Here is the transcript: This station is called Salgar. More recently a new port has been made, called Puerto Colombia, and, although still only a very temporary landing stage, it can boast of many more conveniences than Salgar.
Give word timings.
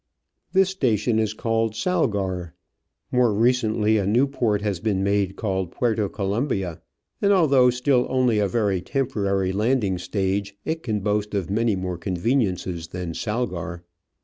This 0.51 0.71
station 0.71 1.19
is 1.19 1.35
called 1.35 1.75
Salgar. 1.75 2.55
More 3.11 3.31
recently 3.31 3.99
a 3.99 4.07
new 4.07 4.25
port 4.25 4.63
has 4.63 4.79
been 4.79 5.03
made, 5.03 5.35
called 5.35 5.69
Puerto 5.69 6.09
Colombia, 6.09 6.81
and, 7.21 7.31
although 7.31 7.69
still 7.69 8.07
only 8.09 8.39
a 8.39 8.47
very 8.47 8.81
temporary 8.81 9.51
landing 9.51 9.99
stage, 9.99 10.55
it 10.65 10.81
can 10.81 11.01
boast 11.01 11.35
of 11.35 11.51
many 11.51 11.75
more 11.75 11.99
conveniences 11.99 12.87
than 12.87 13.13
Salgar. 13.13 13.83